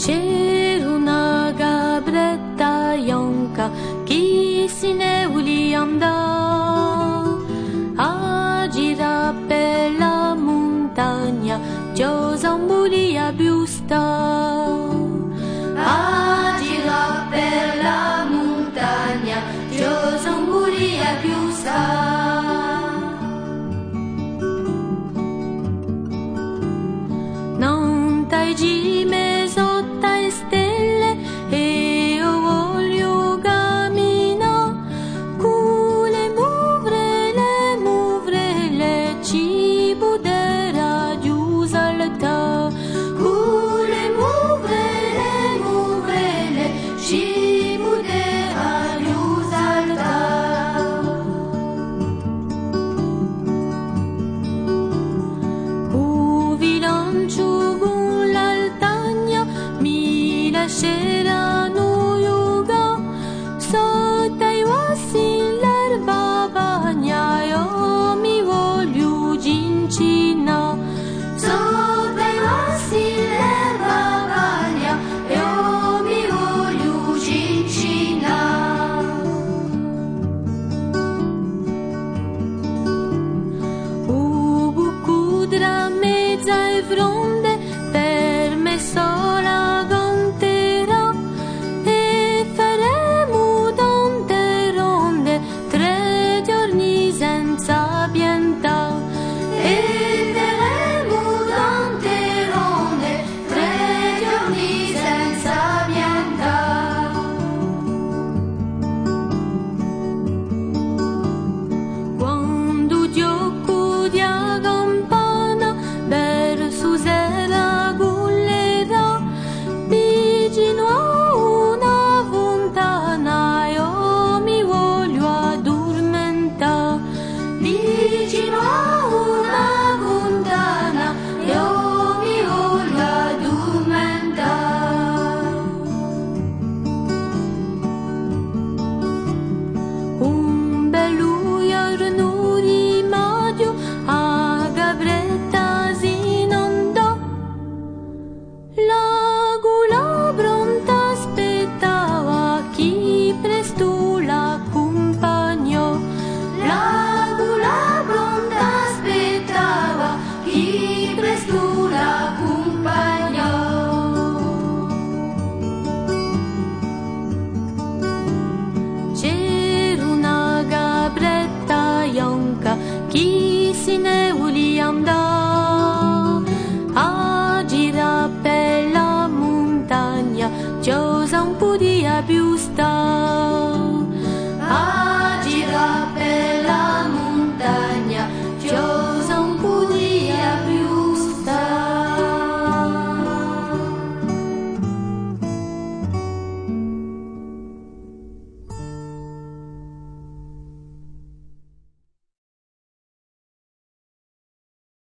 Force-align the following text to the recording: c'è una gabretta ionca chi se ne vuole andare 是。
c'è 0.00 0.82
una 0.82 1.52
gabretta 1.54 2.94
ionca 2.94 3.70
chi 4.04 4.66
se 4.66 4.94
ne 4.94 5.26
vuole 5.26 5.74
andare 5.74 6.99
是。 60.70 61.09